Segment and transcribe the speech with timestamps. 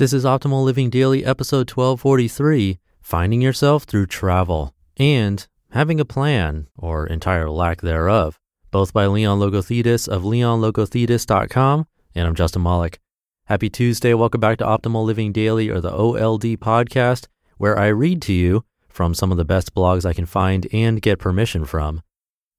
[0.00, 6.68] This is Optimal Living Daily, episode 1243 Finding Yourself Through Travel and Having a Plan,
[6.78, 11.86] or entire lack thereof, both by Leon Logothetis of leonlogothetis.com.
[12.14, 12.98] And I'm Justin Malik.
[13.44, 14.14] Happy Tuesday.
[14.14, 17.26] Welcome back to Optimal Living Daily, or the OLD podcast,
[17.58, 21.02] where I read to you from some of the best blogs I can find and
[21.02, 22.00] get permission from.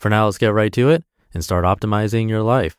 [0.00, 2.78] For now, let's get right to it and start optimizing your life.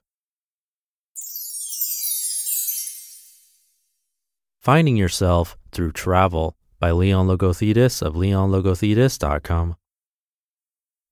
[4.67, 9.77] Finding Yourself Through Travel by Leon Logothetis of leonlogothetis.com.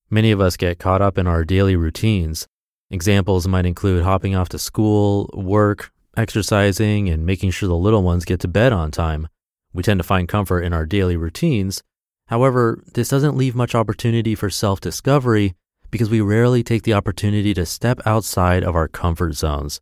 [0.10, 2.50] Many of us get caught up in our daily routines.
[2.92, 8.26] Examples might include hopping off to school, work, exercising, and making sure the little ones
[8.26, 9.30] get to bed on time.
[9.72, 11.82] We tend to find comfort in our daily routines.
[12.28, 15.56] However, this doesn't leave much opportunity for self discovery
[15.92, 19.80] because we rarely take the opportunity to step outside of our comfort zones.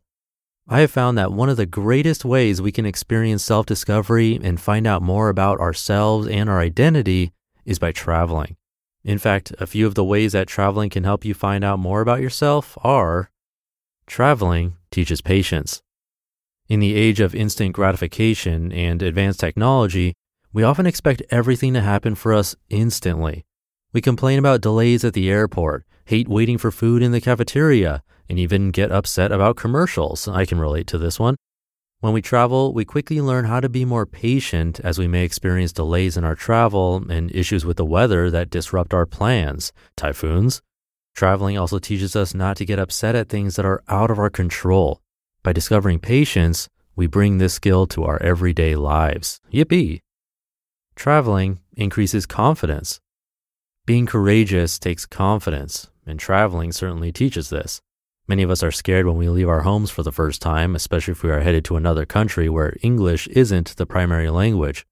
[0.66, 4.58] I have found that one of the greatest ways we can experience self discovery and
[4.58, 7.32] find out more about ourselves and our identity
[7.66, 8.56] is by traveling.
[9.04, 12.00] In fact, a few of the ways that traveling can help you find out more
[12.00, 13.30] about yourself are
[14.06, 15.82] traveling teaches patience.
[16.66, 20.14] In the age of instant gratification and advanced technology,
[20.54, 23.44] we often expect everything to happen for us instantly.
[23.92, 28.38] We complain about delays at the airport, hate waiting for food in the cafeteria, and
[28.38, 30.28] even get upset about commercials.
[30.28, 31.36] I can relate to this one.
[32.00, 35.72] When we travel, we quickly learn how to be more patient as we may experience
[35.72, 40.60] delays in our travel and issues with the weather that disrupt our plans, typhoons.
[41.14, 44.30] Traveling also teaches us not to get upset at things that are out of our
[44.30, 45.00] control.
[45.42, 49.40] By discovering patience, we bring this skill to our everyday lives.
[49.52, 50.00] Yippee!
[50.96, 53.00] Traveling increases confidence.
[53.86, 57.80] Being courageous takes confidence, and traveling certainly teaches this.
[58.26, 61.12] Many of us are scared when we leave our homes for the first time, especially
[61.12, 64.86] if we are headed to another country where English isn't the primary language.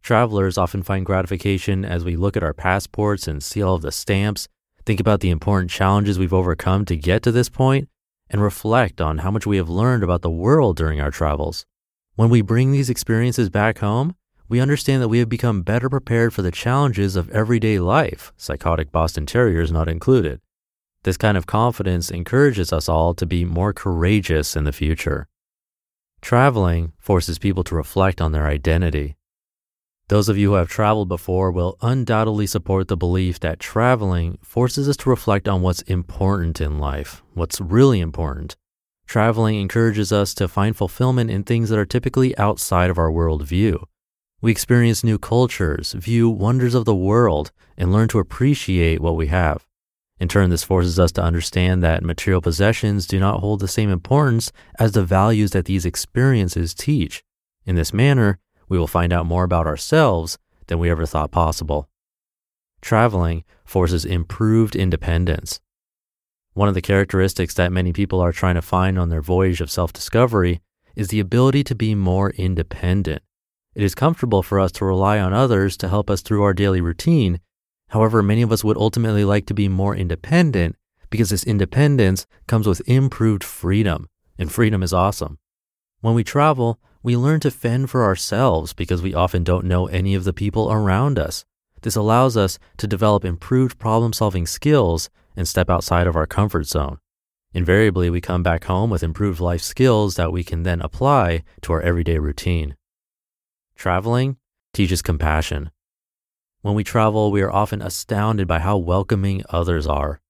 [0.00, 3.90] Travelers often find gratification as we look at our passports and see all of the
[3.90, 4.46] stamps,
[4.86, 7.88] think about the important challenges we've overcome to get to this point,
[8.30, 11.66] and reflect on how much we have learned about the world during our travels.
[12.14, 14.14] When we bring these experiences back home,
[14.48, 18.90] we understand that we have become better prepared for the challenges of everyday life, psychotic
[18.90, 20.40] Boston Terriers not included.
[21.04, 25.28] This kind of confidence encourages us all to be more courageous in the future.
[26.20, 29.16] Traveling forces people to reflect on their identity.
[30.08, 34.88] Those of you who have traveled before will undoubtedly support the belief that traveling forces
[34.88, 38.56] us to reflect on what's important in life, what's really important.
[39.06, 43.84] Traveling encourages us to find fulfillment in things that are typically outside of our worldview.
[44.40, 49.28] We experience new cultures, view wonders of the world, and learn to appreciate what we
[49.28, 49.67] have.
[50.20, 53.90] In turn, this forces us to understand that material possessions do not hold the same
[53.90, 57.22] importance as the values that these experiences teach.
[57.64, 61.88] In this manner, we will find out more about ourselves than we ever thought possible.
[62.80, 65.60] Traveling forces improved independence.
[66.54, 69.70] One of the characteristics that many people are trying to find on their voyage of
[69.70, 70.60] self discovery
[70.96, 73.22] is the ability to be more independent.
[73.74, 76.80] It is comfortable for us to rely on others to help us through our daily
[76.80, 77.38] routine
[77.88, 80.76] However, many of us would ultimately like to be more independent
[81.10, 84.08] because this independence comes with improved freedom,
[84.38, 85.38] and freedom is awesome.
[86.00, 90.14] When we travel, we learn to fend for ourselves because we often don't know any
[90.14, 91.44] of the people around us.
[91.82, 96.66] This allows us to develop improved problem solving skills and step outside of our comfort
[96.66, 96.98] zone.
[97.54, 101.72] Invariably, we come back home with improved life skills that we can then apply to
[101.72, 102.76] our everyday routine.
[103.74, 104.36] Traveling
[104.74, 105.70] teaches compassion.
[106.62, 110.20] When we travel, we are often astounded by how welcoming others are.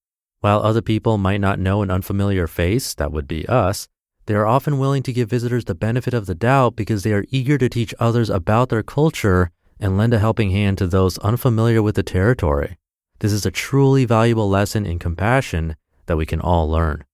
[0.40, 3.88] While other people might not know an unfamiliar face, that would be us,
[4.26, 7.24] they are often willing to give visitors the benefit of the doubt because they are
[7.30, 11.82] eager to teach others about their culture and lend a helping hand to those unfamiliar
[11.82, 12.76] with the territory.
[13.20, 15.76] This is a truly valuable lesson in compassion
[16.06, 17.04] that we can all learn.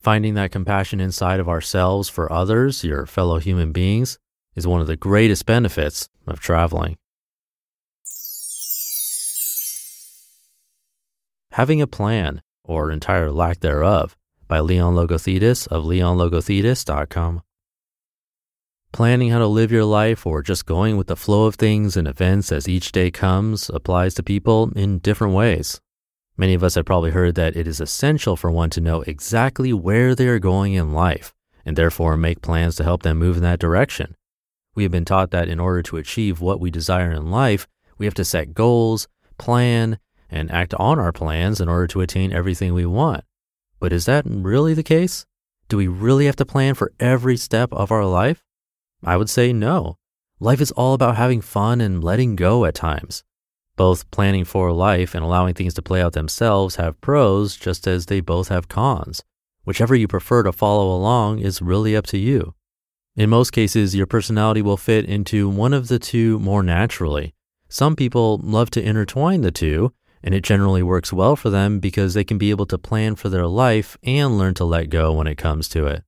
[0.00, 4.18] Finding that compassion inside of ourselves for others, your fellow human beings,
[4.54, 6.96] is one of the greatest benefits of traveling.
[11.54, 14.16] Having a Plan, or Entire Lack Thereof,
[14.48, 17.42] by Leon Logothetis of leonlogothetis.com.
[18.92, 22.08] Planning how to live your life or just going with the flow of things and
[22.08, 25.80] events as each day comes applies to people in different ways.
[26.36, 29.72] Many of us have probably heard that it is essential for one to know exactly
[29.72, 31.32] where they are going in life
[31.64, 34.16] and therefore make plans to help them move in that direction.
[34.74, 38.06] We have been taught that in order to achieve what we desire in life, we
[38.06, 39.06] have to set goals,
[39.38, 40.00] plan,
[40.30, 43.24] and act on our plans in order to attain everything we want.
[43.80, 45.26] But is that really the case?
[45.68, 48.42] Do we really have to plan for every step of our life?
[49.02, 49.98] I would say no.
[50.40, 53.24] Life is all about having fun and letting go at times.
[53.76, 58.06] Both planning for life and allowing things to play out themselves have pros just as
[58.06, 59.24] they both have cons.
[59.64, 62.54] Whichever you prefer to follow along is really up to you.
[63.16, 67.32] In most cases, your personality will fit into one of the two more naturally.
[67.68, 69.92] Some people love to intertwine the two,
[70.24, 73.28] and it generally works well for them because they can be able to plan for
[73.28, 76.02] their life and learn to let go when it comes to it.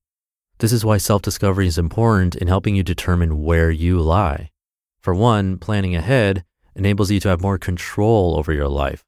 [0.58, 4.50] This is why self discovery is important in helping you determine where you lie.
[5.00, 9.04] For one, planning ahead enables you to have more control over your life.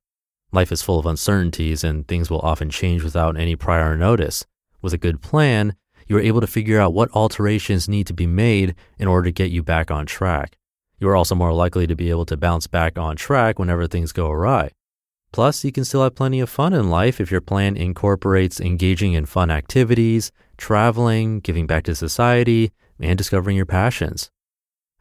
[0.53, 4.45] Life is full of uncertainties and things will often change without any prior notice.
[4.83, 5.75] With a good plan,
[6.07, 9.33] you are able to figure out what alterations need to be made in order to
[9.33, 10.59] get you back on track.
[11.01, 14.13] You are also more likely to be able to bounce back on track whenever things
[14.13, 14.73] go awry.
[15.33, 19.13] Plus, you can still have plenty of fun in life if your plan incorporates engaging
[19.13, 24.31] in fun activities, traveling, giving back to society, and discovering your passions.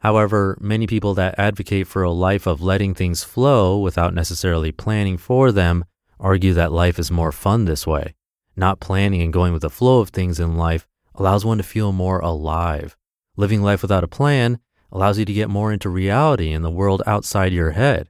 [0.00, 5.16] However, many people that advocate for a life of letting things flow without necessarily planning
[5.16, 5.84] for them
[6.20, 8.14] argue that life is more fun this way.
[8.54, 11.92] Not planning and going with the flow of things in life allows one to feel
[11.92, 12.96] more alive.
[13.36, 14.58] Living life without a plan
[14.92, 18.08] allows you to get more into reality and the world outside your head.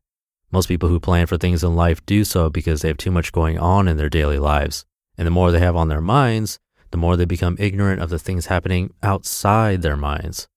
[0.50, 3.32] Most people who plan for things in life do so because they have too much
[3.32, 4.86] going on in their daily lives.
[5.18, 6.58] And the more they have on their minds,
[6.90, 10.48] the more they become ignorant of the things happening outside their minds.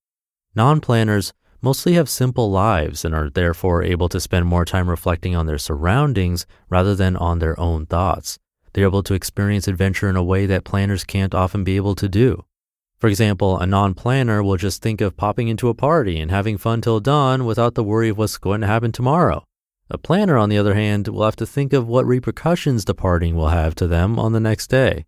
[0.55, 5.35] Non planners mostly have simple lives and are therefore able to spend more time reflecting
[5.35, 8.39] on their surroundings rather than on their own thoughts.
[8.73, 12.07] They're able to experience adventure in a way that planners can't often be able to
[12.07, 12.45] do.
[12.97, 16.57] For example, a non planner will just think of popping into a party and having
[16.57, 19.43] fun till dawn without the worry of what's going to happen tomorrow.
[19.93, 23.49] A planner, on the other hand, will have to think of what repercussions departing will
[23.49, 25.05] have to them on the next day.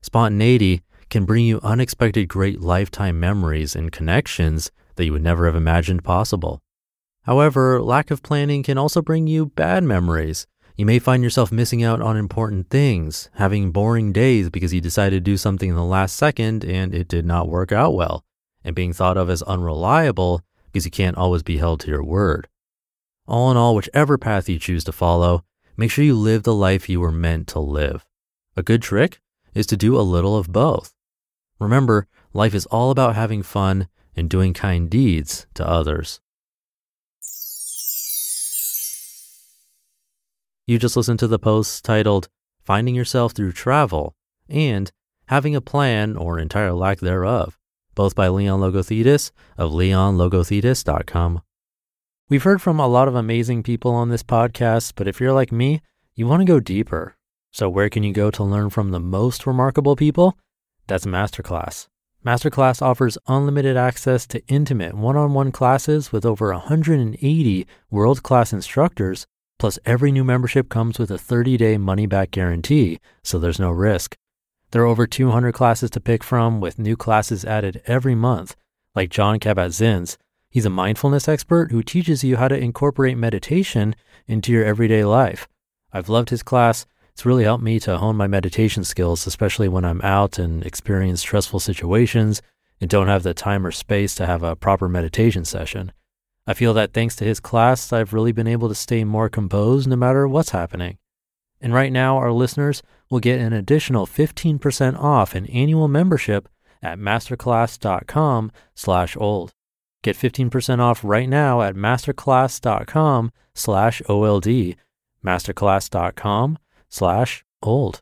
[0.00, 0.80] Spontaneity
[1.10, 6.02] can bring you unexpected great lifetime memories and connections that you would never have imagined
[6.02, 6.62] possible.
[7.24, 10.46] However, lack of planning can also bring you bad memories.
[10.76, 15.16] You may find yourself missing out on important things, having boring days because you decided
[15.16, 18.24] to do something in the last second and it did not work out well,
[18.64, 20.40] and being thought of as unreliable
[20.72, 22.48] because you can't always be held to your word.
[23.26, 25.44] All in all, whichever path you choose to follow,
[25.76, 28.04] make sure you live the life you were meant to live.
[28.56, 29.20] A good trick
[29.54, 30.92] is to do a little of both.
[31.58, 36.20] Remember, life is all about having fun and doing kind deeds to others.
[40.66, 42.28] You just listened to the posts titled
[42.62, 44.14] Finding Yourself Through Travel
[44.48, 44.90] and
[45.26, 47.58] Having a Plan or Entire Lack Thereof,
[47.94, 51.42] both by Leon Logothetis of leonlogothetis.com.
[52.32, 55.52] We've heard from a lot of amazing people on this podcast, but if you're like
[55.52, 55.82] me,
[56.14, 57.14] you want to go deeper.
[57.50, 60.38] So, where can you go to learn from the most remarkable people?
[60.86, 61.88] That's Masterclass.
[62.24, 68.50] Masterclass offers unlimited access to intimate one on one classes with over 180 world class
[68.50, 69.26] instructors.
[69.58, 73.70] Plus, every new membership comes with a 30 day money back guarantee, so there's no
[73.70, 74.16] risk.
[74.70, 78.56] There are over 200 classes to pick from, with new classes added every month,
[78.94, 80.16] like John Kabat-Zinn's
[80.52, 85.48] He's a mindfulness expert who teaches you how to incorporate meditation into your everyday life.
[85.94, 86.84] I've loved his class.
[87.14, 91.22] It's really helped me to hone my meditation skills, especially when I'm out and experience
[91.22, 92.42] stressful situations
[92.82, 95.90] and don't have the time or space to have a proper meditation session.
[96.46, 99.88] I feel that thanks to his class, I've really been able to stay more composed
[99.88, 100.98] no matter what's happening.
[101.62, 106.46] And right now, our listeners will get an additional 15% off an annual membership
[106.82, 109.54] at masterclass.com slash old.
[110.02, 114.74] Get 15% off right now at masterclass.com slash OLD,
[115.24, 118.00] masterclass.com slash old.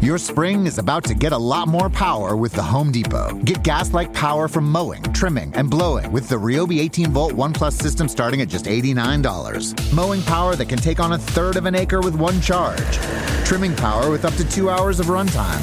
[0.00, 3.34] Your spring is about to get a lot more power with the Home Depot.
[3.44, 7.52] Get gas like power from mowing, trimming, and blowing with the Ryobi 18 volt One
[7.52, 9.92] Plus system starting at just $89.
[9.92, 12.96] Mowing power that can take on a third of an acre with one charge.
[13.44, 15.60] Trimming power with up to two hours of runtime.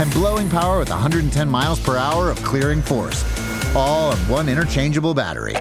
[0.00, 3.24] And blowing power with 110 miles per hour of clearing force.
[3.76, 5.52] All on one interchangeable battery.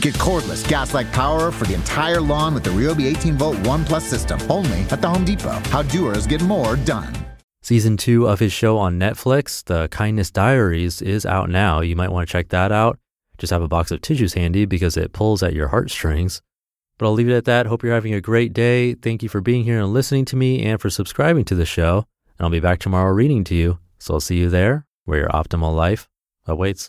[0.00, 3.84] Get cordless gas like power for the entire lawn with the Ryobi 18 volt One
[3.84, 5.62] Plus system only at the Home Depot.
[5.70, 7.14] How doers get more done.
[7.62, 11.80] Season two of his show on Netflix, The Kindness Diaries, is out now.
[11.80, 12.98] You might want to check that out.
[13.38, 16.42] Just have a box of tissues handy because it pulls at your heartstrings.
[16.98, 17.66] But I'll leave it at that.
[17.66, 18.94] Hope you're having a great day.
[18.94, 22.04] Thank you for being here and listening to me and for subscribing to the show.
[22.36, 23.78] And I'll be back tomorrow reading to you.
[24.00, 26.08] So I'll see you there where your optimal life
[26.46, 26.82] awaits.